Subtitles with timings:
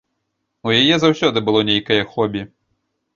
[0.69, 2.41] У яе заўсёды было нейкае хобі.